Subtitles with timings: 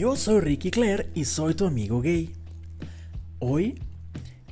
[0.00, 2.30] Yo soy Ricky Claire y soy tu amigo gay.
[3.38, 3.78] Hoy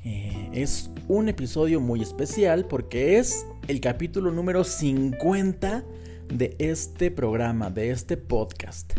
[0.04, 5.84] eh, es un episodio muy especial porque es el capítulo número 50
[6.29, 8.93] de este programa, de este podcast.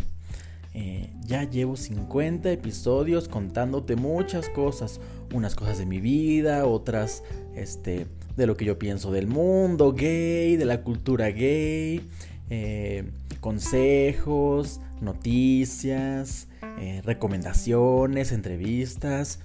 [0.73, 4.99] Eh, ya llevo 50 episodios contándote muchas cosas,
[5.31, 7.21] unas cosas de mi vida, otras
[7.55, 12.01] este, de lo que yo pienso del mundo gay, de la cultura gay,
[12.49, 13.03] eh,
[13.39, 16.47] consejos, noticias,
[16.79, 19.39] eh, recomendaciones, entrevistas.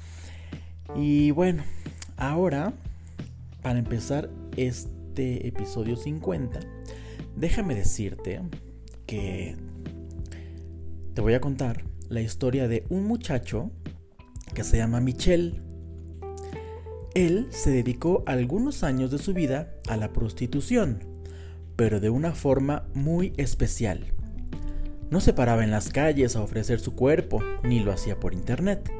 [0.95, 1.63] Y bueno,
[2.17, 2.73] ahora,
[3.63, 6.61] para empezar este episodio 50,
[7.37, 8.41] déjame decirte
[9.07, 9.57] que
[11.15, 13.71] te voy a contar la historia de un muchacho
[14.55, 15.63] que se llama Michel.
[17.15, 21.14] Él se dedicó algunos años de su vida a la prostitución,
[21.77, 24.13] pero de una forma muy especial.
[25.11, 28.91] No se paraba en las calles a ofrecer su cuerpo, ni lo hacía por internet.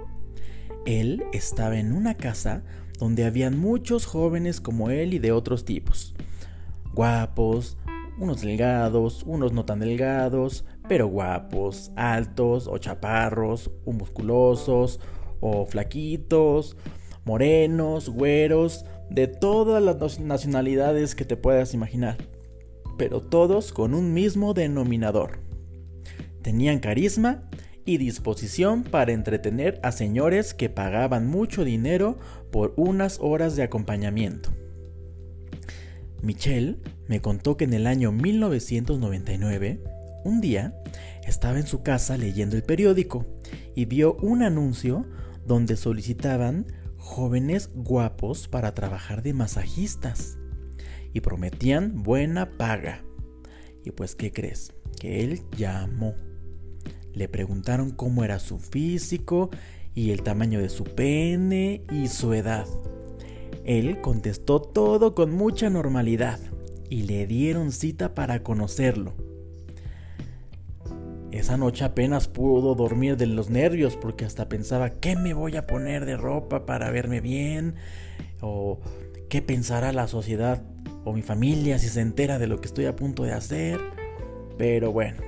[0.87, 2.63] Él estaba en una casa
[2.99, 6.15] donde habían muchos jóvenes como él y de otros tipos.
[6.93, 7.79] Guapos,
[8.19, 15.01] unos delgados, unos no tan delgados, pero guapos, altos o chaparros, o musculosos
[15.41, 16.77] o flaquitos,
[17.25, 22.17] morenos, güeros, de todas las nacionalidades que te puedas imaginar,
[22.97, 25.41] pero todos con un mismo denominador.
[26.43, 27.49] Tenían carisma
[27.85, 32.19] y disposición para entretener a señores que pagaban mucho dinero
[32.51, 34.51] por unas horas de acompañamiento.
[36.23, 36.79] Michelle
[37.09, 39.83] me contó que en el año 1999,
[40.25, 40.75] un día,
[41.27, 43.27] estaba en su casa leyendo el periódico
[43.75, 45.07] y vio un anuncio
[45.47, 50.39] donde solicitaban jóvenes guapos para trabajar de masajistas
[51.15, 53.03] y prometían buena paga.
[53.85, 54.75] Y pues, ¿qué crees?
[55.01, 56.15] Que él llamó.
[57.15, 59.49] Le preguntaron cómo era su físico
[59.95, 62.67] y el tamaño de su pene y su edad.
[63.65, 66.41] Él contestó todo con mucha normalidad
[66.91, 69.15] y le dieron cita para conocerlo.
[71.31, 75.67] Esa noche apenas pudo dormir de los nervios porque hasta pensaba qué me voy a
[75.67, 77.77] poner de ropa para verme bien
[78.41, 78.81] o
[79.29, 80.74] qué pensará la sociedad
[81.05, 83.81] o mi familia si se entera de lo que estoy a punto de hacer.
[84.59, 85.23] Pero bueno,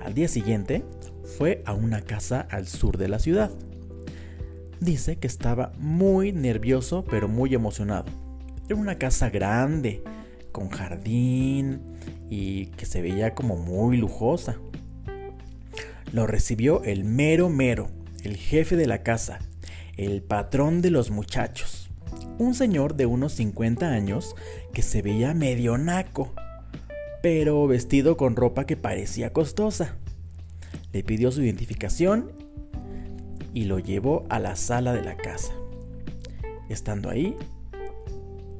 [0.00, 0.84] al día siguiente
[1.38, 3.50] fue a una casa al sur de la ciudad
[4.82, 8.06] dice que estaba muy nervioso pero muy emocionado.
[8.66, 10.02] Era una casa grande,
[10.50, 11.80] con jardín
[12.28, 14.56] y que se veía como muy lujosa.
[16.12, 17.90] Lo recibió el mero mero,
[18.22, 19.38] el jefe de la casa,
[19.96, 21.81] el patrón de los muchachos.
[22.42, 24.34] Un señor de unos 50 años
[24.72, 26.34] que se veía medio naco,
[27.22, 29.94] pero vestido con ropa que parecía costosa.
[30.92, 32.32] Le pidió su identificación
[33.54, 35.52] y lo llevó a la sala de la casa.
[36.68, 37.36] Estando ahí,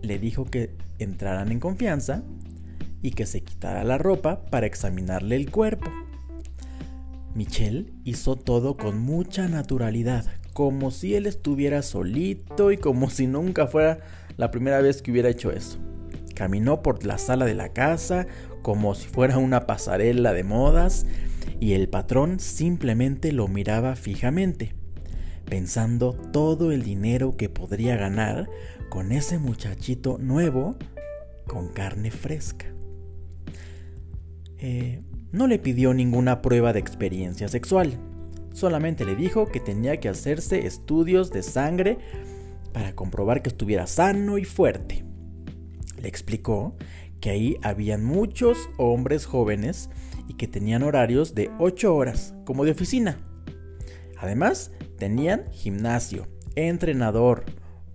[0.01, 2.23] le dijo que entraran en confianza
[3.03, 5.91] y que se quitara la ropa para examinarle el cuerpo.
[7.35, 13.67] Michelle hizo todo con mucha naturalidad, como si él estuviera solito y como si nunca
[13.67, 14.01] fuera
[14.37, 15.79] la primera vez que hubiera hecho eso.
[16.35, 18.27] Caminó por la sala de la casa
[18.63, 21.07] como si fuera una pasarela de modas
[21.61, 24.75] y el patrón simplemente lo miraba fijamente
[25.53, 28.49] pensando todo el dinero que podría ganar
[28.89, 30.77] con ese muchachito nuevo
[31.47, 32.73] con carne fresca.
[34.57, 37.99] Eh, no le pidió ninguna prueba de experiencia sexual,
[38.53, 41.99] solamente le dijo que tenía que hacerse estudios de sangre
[42.73, 45.05] para comprobar que estuviera sano y fuerte.
[46.01, 46.77] Le explicó
[47.21, 49.91] que ahí habían muchos hombres jóvenes
[50.29, 53.19] y que tenían horarios de 8 horas, como de oficina.
[54.19, 54.71] Además,
[55.03, 57.45] Tenían gimnasio, entrenador,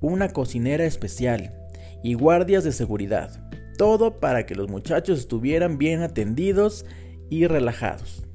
[0.01, 1.53] una cocinera especial
[2.03, 3.50] y guardias de seguridad.
[3.78, 6.85] Todo para que los muchachos estuvieran bien atendidos
[7.29, 8.27] y relajados.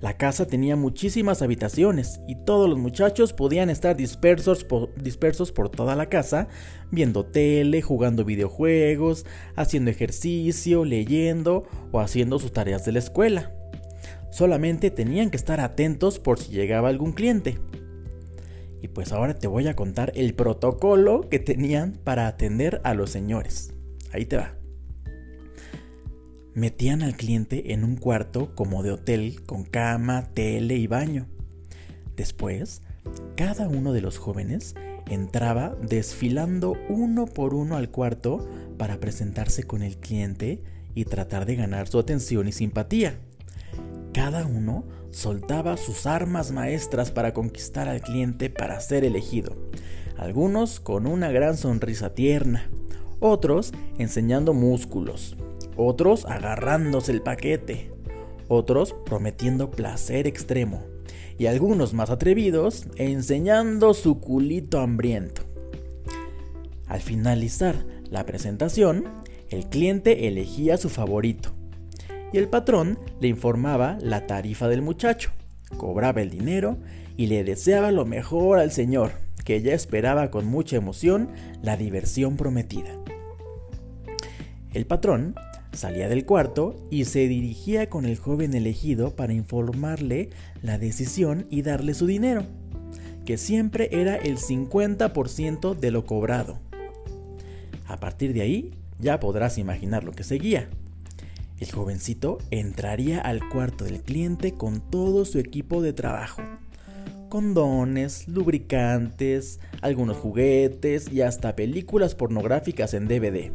[0.00, 5.70] La casa tenía muchísimas habitaciones y todos los muchachos podían estar dispersos por, dispersos por
[5.70, 6.46] toda la casa,
[6.92, 13.52] viendo tele, jugando videojuegos, haciendo ejercicio, leyendo o haciendo sus tareas de la escuela.
[14.30, 17.58] Solamente tenían que estar atentos por si llegaba algún cliente.
[18.80, 23.10] Y pues ahora te voy a contar el protocolo que tenían para atender a los
[23.10, 23.74] señores.
[24.12, 24.57] Ahí te va.
[26.58, 31.28] Metían al cliente en un cuarto como de hotel con cama, tele y baño.
[32.16, 32.82] Después,
[33.36, 34.74] cada uno de los jóvenes
[35.08, 38.44] entraba desfilando uno por uno al cuarto
[38.76, 40.60] para presentarse con el cliente
[40.96, 43.20] y tratar de ganar su atención y simpatía.
[44.12, 44.82] Cada uno
[45.12, 49.54] soltaba sus armas maestras para conquistar al cliente para ser elegido,
[50.16, 52.68] algunos con una gran sonrisa tierna,
[53.20, 55.36] otros enseñando músculos,
[55.78, 57.90] otros agarrándose el paquete,
[58.48, 60.82] otros prometiendo placer extremo,
[61.38, 65.42] y algunos más atrevidos enseñando su culito hambriento.
[66.88, 69.04] Al finalizar la presentación,
[69.50, 71.52] el cliente elegía su favorito
[72.32, 75.30] y el patrón le informaba la tarifa del muchacho,
[75.76, 76.76] cobraba el dinero
[77.16, 79.12] y le deseaba lo mejor al señor,
[79.44, 81.30] que ya esperaba con mucha emoción
[81.62, 82.90] la diversión prometida.
[84.72, 85.34] El patrón
[85.78, 90.30] salía del cuarto y se dirigía con el joven elegido para informarle
[90.60, 92.44] la decisión y darle su dinero,
[93.24, 96.58] que siempre era el 50% de lo cobrado.
[97.86, 100.68] A partir de ahí, ya podrás imaginar lo que seguía.
[101.60, 106.42] El jovencito entraría al cuarto del cliente con todo su equipo de trabajo.
[107.28, 113.52] Condones, lubricantes, algunos juguetes y hasta películas pornográficas en DVD.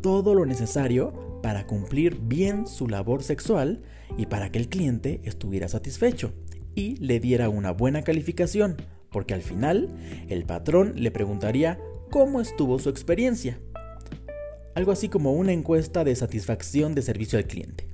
[0.00, 3.82] Todo lo necesario para cumplir bien su labor sexual
[4.16, 6.32] y para que el cliente estuviera satisfecho
[6.74, 8.76] y le diera una buena calificación,
[9.10, 9.88] porque al final
[10.28, 11.78] el patrón le preguntaría
[12.10, 13.58] cómo estuvo su experiencia
[14.74, 17.86] algo así como una encuesta de satisfacción de servicio al cliente.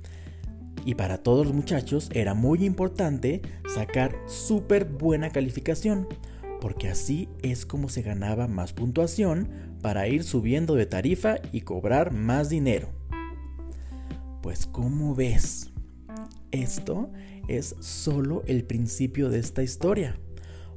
[0.84, 3.42] y para todos los muchachos era muy importante
[3.74, 6.08] sacar súper buena calificación,
[6.62, 9.48] porque así es como se ganaba más puntuación
[9.82, 12.88] para ir subiendo de tarifa y cobrar más dinero.
[14.42, 15.72] Pues como ves,
[16.52, 17.10] esto
[17.48, 20.20] es solo el principio de esta historia,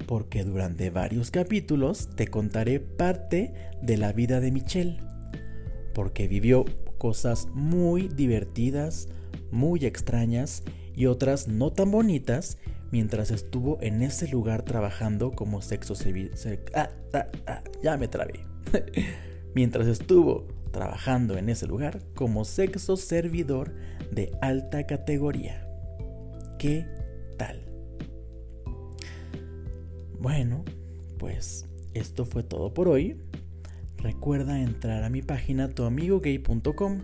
[0.08, 3.54] porque durante varios capítulos te contaré parte
[3.84, 4.98] de la vida de Michelle
[5.94, 6.66] porque vivió
[6.98, 9.08] cosas muy divertidas,
[9.52, 10.64] muy extrañas
[10.96, 12.58] y otras no tan bonitas
[12.92, 15.94] mientras estuvo en ese lugar trabajando como sexo
[16.74, 18.10] ah, ah, ah, ya me
[19.56, 23.74] mientras estuvo trabajando en ese lugar como sexo servidor
[24.12, 25.66] de alta categoría.
[26.60, 26.86] ¿Qué
[27.38, 27.62] tal?
[30.20, 30.66] Bueno,
[31.18, 33.22] pues esto fue todo por hoy.
[33.98, 37.02] Recuerda entrar a mi página tuamigogay.com.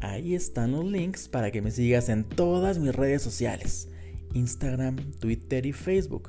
[0.00, 3.88] Ahí están los links para que me sigas en todas mis redes sociales,
[4.36, 6.28] Instagram, Twitter y Facebook.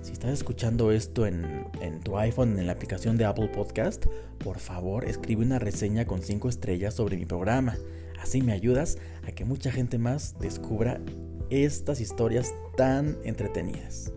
[0.00, 1.70] Si estás escuchando esto en,
[2.02, 4.06] tu iPhone en la aplicación de Apple Podcast,
[4.38, 7.76] por favor escribe una reseña con 5 estrellas sobre mi programa.
[8.20, 11.00] Así me ayudas a que mucha gente más descubra
[11.50, 14.10] estas historias tan entretenidas.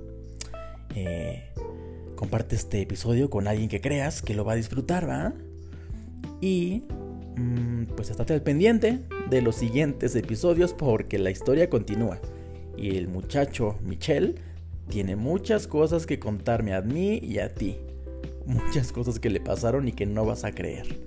[0.96, 1.44] Eh,
[2.16, 5.34] comparte este episodio con alguien que creas que lo va a disfrutar, ¿va?
[6.40, 6.84] Y
[7.36, 12.20] mm, pues estate al pendiente de los siguientes episodios porque la historia continúa.
[12.78, 14.36] Y el muchacho Michelle
[14.90, 17.78] tiene muchas cosas que contarme a mí y a ti.
[18.46, 21.00] Muchas cosas que le pasaron y que no vas a creer.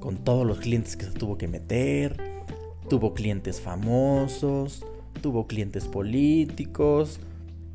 [0.00, 2.20] Con todos los clientes que se tuvo que meter,
[2.88, 4.84] tuvo clientes famosos,
[5.22, 7.20] tuvo clientes políticos,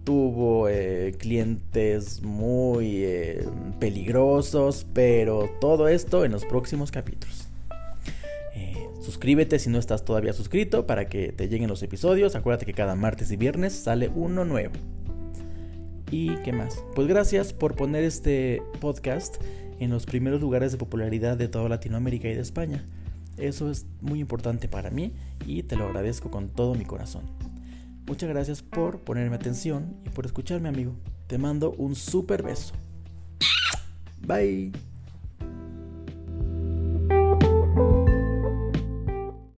[0.04, 3.48] tuvo eh, clientes muy eh,
[3.80, 7.49] peligrosos, pero todo esto en los próximos capítulos.
[9.10, 12.36] Suscríbete si no estás todavía suscrito para que te lleguen los episodios.
[12.36, 14.76] Acuérdate que cada martes y viernes sale uno nuevo.
[16.12, 16.84] ¿Y qué más?
[16.94, 19.38] Pues gracias por poner este podcast
[19.80, 22.86] en los primeros lugares de popularidad de toda Latinoamérica y de España.
[23.38, 25.16] Eso es muy importante para mí
[25.48, 27.24] y te lo agradezco con todo mi corazón.
[28.06, 30.94] Muchas gracias por ponerme atención y por escucharme amigo.
[31.26, 32.76] Te mando un super beso.
[34.22, 34.72] Bye.